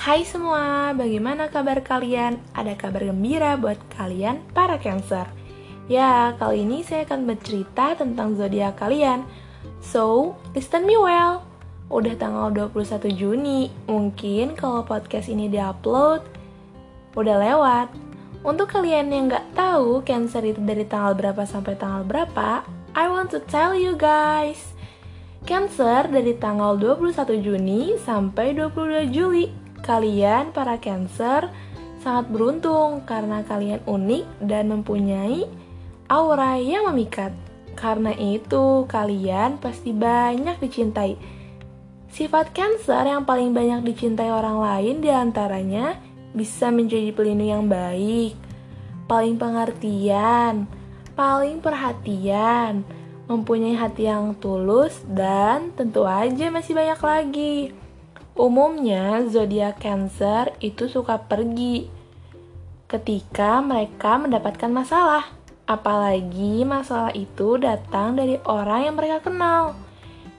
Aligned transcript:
Hai 0.00 0.24
semua, 0.24 0.96
bagaimana 0.96 1.52
kabar 1.52 1.84
kalian? 1.84 2.40
Ada 2.56 2.72
kabar 2.72 3.04
gembira 3.04 3.60
buat 3.60 3.76
kalian 4.00 4.40
para 4.56 4.80
Cancer. 4.80 5.28
Ya, 5.92 6.32
kali 6.40 6.64
ini 6.64 6.80
saya 6.80 7.04
akan 7.04 7.28
bercerita 7.28 7.92
tentang 8.00 8.32
zodiak 8.32 8.80
kalian. 8.80 9.28
So, 9.84 10.32
listen 10.56 10.88
me 10.88 10.96
well. 10.96 11.44
Udah 11.92 12.16
tanggal 12.16 12.48
21 12.72 13.12
Juni, 13.12 13.68
mungkin 13.84 14.56
kalau 14.56 14.88
podcast 14.88 15.28
ini 15.28 15.52
diupload 15.52 16.24
udah 17.12 17.36
lewat. 17.36 17.92
Untuk 18.40 18.72
kalian 18.72 19.12
yang 19.12 19.28
nggak 19.28 19.52
tahu 19.52 20.00
Cancer 20.08 20.40
itu 20.48 20.64
dari 20.64 20.88
tanggal 20.88 21.12
berapa 21.12 21.44
sampai 21.44 21.76
tanggal 21.76 22.08
berapa, 22.08 22.64
I 22.96 23.04
want 23.04 23.36
to 23.36 23.40
tell 23.52 23.76
you 23.76 24.00
guys. 24.00 24.72
Cancer 25.44 26.08
dari 26.08 26.32
tanggal 26.40 26.80
21 26.80 27.44
Juni 27.44 28.00
sampai 28.00 28.56
22 28.56 29.12
Juli 29.12 29.68
Kalian 29.80 30.52
para 30.52 30.76
Cancer 30.76 31.48
sangat 32.00 32.32
beruntung 32.32 33.04
karena 33.04 33.44
kalian 33.44 33.84
unik 33.84 34.24
dan 34.44 34.72
mempunyai 34.72 35.44
aura 36.08 36.56
yang 36.56 36.88
memikat. 36.92 37.32
Karena 37.76 38.12
itu, 38.16 38.84
kalian 38.90 39.56
pasti 39.56 39.94
banyak 39.94 40.60
dicintai. 40.60 41.16
Sifat 42.10 42.50
Cancer 42.50 43.06
yang 43.06 43.22
paling 43.22 43.54
banyak 43.54 43.86
dicintai 43.86 44.28
orang 44.28 44.58
lain 44.58 44.98
di 44.98 45.08
antaranya 45.08 45.94
bisa 46.34 46.68
menjadi 46.74 47.14
pelindung 47.14 47.50
yang 47.50 47.66
baik, 47.70 48.34
paling 49.06 49.38
pengertian, 49.38 50.66
paling 51.14 51.62
perhatian, 51.62 52.82
mempunyai 53.30 53.78
hati 53.78 54.10
yang 54.10 54.34
tulus, 54.38 55.02
dan 55.06 55.70
tentu 55.78 56.02
aja 56.02 56.50
masih 56.50 56.74
banyak 56.74 57.00
lagi. 57.00 57.56
Umumnya, 58.40 59.20
zodiak 59.28 59.84
Cancer 59.84 60.56
itu 60.64 60.88
suka 60.88 61.20
pergi 61.20 61.92
ketika 62.88 63.60
mereka 63.60 64.16
mendapatkan 64.16 64.72
masalah, 64.72 65.28
apalagi 65.68 66.64
masalah 66.64 67.12
itu 67.12 67.60
datang 67.60 68.16
dari 68.16 68.40
orang 68.48 68.88
yang 68.88 68.96
mereka 68.96 69.28
kenal. 69.28 69.76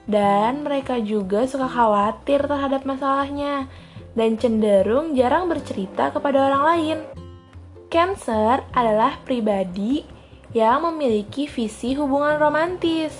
Dan 0.10 0.66
mereka 0.66 0.98
juga 0.98 1.46
suka 1.46 1.70
khawatir 1.70 2.42
terhadap 2.42 2.90
masalahnya 2.90 3.70
dan 4.18 4.34
cenderung 4.34 5.14
jarang 5.14 5.46
bercerita 5.46 6.10
kepada 6.10 6.50
orang 6.50 6.64
lain. 6.74 6.98
Cancer 7.94 8.66
adalah 8.74 9.22
pribadi 9.22 10.02
yang 10.58 10.90
memiliki 10.90 11.46
visi 11.46 11.94
hubungan 11.94 12.42
romantis 12.42 13.14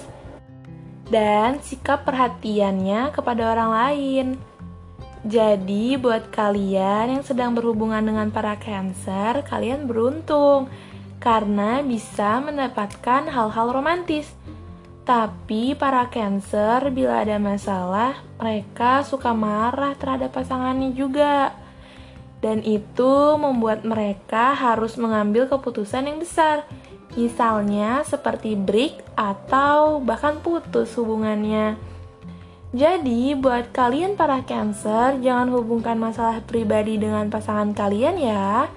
dan 1.14 1.62
sikap 1.62 2.02
perhatiannya 2.02 3.14
kepada 3.14 3.54
orang 3.54 3.72
lain. 3.78 4.28
Jadi, 5.22 6.02
buat 6.02 6.34
kalian 6.34 7.18
yang 7.18 7.24
sedang 7.24 7.54
berhubungan 7.54 8.02
dengan 8.02 8.34
para 8.34 8.58
Cancer, 8.58 9.46
kalian 9.46 9.86
beruntung 9.86 10.66
karena 11.22 11.86
bisa 11.86 12.42
mendapatkan 12.42 13.30
hal-hal 13.30 13.68
romantis. 13.70 14.34
Tapi 15.06 15.78
para 15.78 16.10
Cancer, 16.10 16.90
bila 16.90 17.22
ada 17.22 17.38
masalah, 17.38 18.18
mereka 18.42 19.06
suka 19.06 19.30
marah 19.30 19.94
terhadap 19.94 20.34
pasangannya 20.34 20.98
juga. 20.98 21.54
Dan 22.42 22.66
itu 22.66 23.38
membuat 23.38 23.86
mereka 23.86 24.58
harus 24.58 24.98
mengambil 24.98 25.46
keputusan 25.46 26.10
yang 26.10 26.18
besar. 26.18 26.66
Misalnya 27.14 28.02
seperti 28.02 28.58
break 28.58 29.14
atau 29.14 30.02
bahkan 30.02 30.42
putus 30.42 30.98
hubungannya. 30.98 31.91
Jadi, 32.72 33.36
buat 33.36 33.76
kalian 33.76 34.16
para 34.16 34.48
Cancer, 34.48 35.20
jangan 35.20 35.52
hubungkan 35.52 36.00
masalah 36.00 36.40
pribadi 36.40 36.96
dengan 36.96 37.28
pasangan 37.28 37.76
kalian 37.76 38.16
ya, 38.16 38.72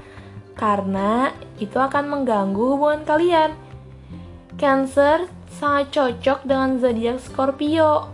karena 0.58 1.30
itu 1.62 1.78
akan 1.78 2.10
mengganggu 2.10 2.74
hubungan 2.74 3.06
kalian. 3.06 3.54
Cancer 4.58 5.30
sangat 5.46 5.94
cocok 5.94 6.42
dengan 6.42 6.82
zodiak 6.82 7.22
Scorpio, 7.22 8.10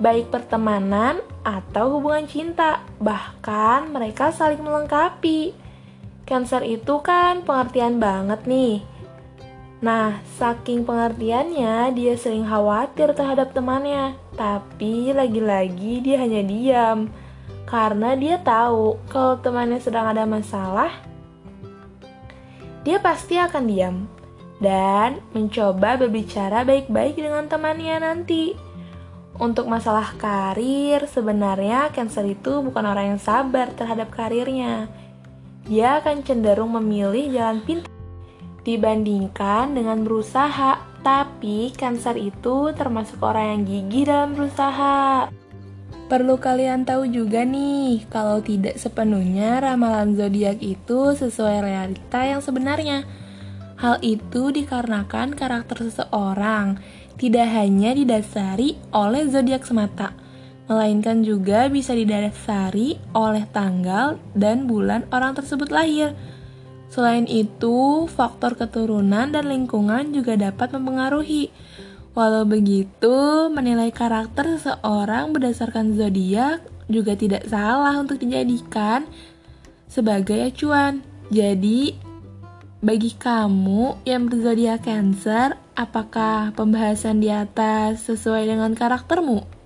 baik 0.00 0.32
pertemanan 0.32 1.20
atau 1.44 2.00
hubungan 2.00 2.24
cinta, 2.24 2.80
bahkan 2.96 3.92
mereka 3.92 4.32
saling 4.32 4.64
melengkapi. 4.64 5.52
Cancer 6.24 6.64
itu 6.64 7.04
kan 7.04 7.44
pengertian 7.44 8.00
banget 8.00 8.48
nih. 8.48 8.89
Nah, 9.80 10.20
saking 10.36 10.84
pengertiannya, 10.84 11.96
dia 11.96 12.12
sering 12.20 12.44
khawatir 12.44 13.16
terhadap 13.16 13.56
temannya. 13.56 14.12
Tapi 14.36 15.16
lagi-lagi 15.16 16.04
dia 16.04 16.20
hanya 16.20 16.44
diam. 16.44 17.08
Karena 17.64 18.12
dia 18.12 18.36
tahu 18.36 19.00
kalau 19.08 19.40
temannya 19.40 19.80
sedang 19.80 20.04
ada 20.12 20.28
masalah, 20.28 20.92
dia 22.84 23.00
pasti 23.00 23.40
akan 23.40 23.64
diam 23.64 23.96
dan 24.60 25.24
mencoba 25.32 25.96
berbicara 25.96 26.64
baik-baik 26.64 27.16
dengan 27.16 27.48
temannya 27.48 27.96
nanti. 28.04 28.52
Untuk 29.40 29.64
masalah 29.72 30.12
karir, 30.20 31.08
sebenarnya 31.08 31.88
Cancer 31.96 32.28
itu 32.28 32.60
bukan 32.60 32.84
orang 32.84 33.16
yang 33.16 33.20
sabar 33.20 33.72
terhadap 33.72 34.12
karirnya. 34.12 34.92
Dia 35.64 36.04
akan 36.04 36.20
cenderung 36.20 36.76
memilih 36.76 37.32
jalan 37.32 37.64
pintas 37.64 37.89
dibandingkan 38.64 39.76
dengan 39.76 40.04
berusaha. 40.04 40.80
Tapi 41.00 41.72
Cancer 41.72 42.20
itu 42.20 42.76
termasuk 42.76 43.24
orang 43.24 43.56
yang 43.56 43.62
gigih 43.64 44.04
dalam 44.04 44.36
berusaha. 44.36 45.32
Perlu 46.10 46.36
kalian 46.42 46.82
tahu 46.82 47.06
juga 47.06 47.46
nih, 47.46 48.04
kalau 48.10 48.42
tidak 48.42 48.76
sepenuhnya 48.76 49.62
ramalan 49.62 50.18
zodiak 50.18 50.58
itu 50.58 51.14
sesuai 51.14 51.62
realita 51.62 52.26
yang 52.26 52.42
sebenarnya. 52.42 53.06
Hal 53.78 54.02
itu 54.04 54.52
dikarenakan 54.52 55.32
karakter 55.32 55.88
seseorang 55.88 56.76
tidak 57.20 57.52
hanya 57.52 57.92
didasari 57.92 58.80
oleh 58.96 59.28
zodiak 59.28 59.62
semata, 59.62 60.16
melainkan 60.66 61.20
juga 61.20 61.68
bisa 61.68 61.92
didasari 61.92 62.96
oleh 63.12 63.44
tanggal 63.52 64.16
dan 64.32 64.64
bulan 64.64 65.04
orang 65.12 65.36
tersebut 65.36 65.68
lahir. 65.68 66.16
Selain 66.90 67.22
itu, 67.30 68.10
faktor 68.10 68.58
keturunan 68.58 69.30
dan 69.30 69.46
lingkungan 69.46 70.10
juga 70.10 70.34
dapat 70.34 70.74
mempengaruhi. 70.74 71.54
Walau 72.18 72.42
begitu, 72.42 73.46
menilai 73.46 73.94
karakter 73.94 74.58
seseorang 74.58 75.30
berdasarkan 75.30 75.94
zodiak 75.94 76.66
juga 76.90 77.14
tidak 77.14 77.46
salah 77.46 77.94
untuk 78.02 78.18
dijadikan 78.18 79.06
sebagai 79.86 80.50
acuan. 80.50 81.06
Jadi, 81.30 81.94
bagi 82.82 83.14
kamu 83.14 84.02
yang 84.02 84.26
berzodiak 84.26 84.82
Cancer, 84.82 85.54
apakah 85.78 86.50
pembahasan 86.58 87.22
di 87.22 87.30
atas 87.30 88.10
sesuai 88.10 88.50
dengan 88.50 88.74
karaktermu? 88.74 89.59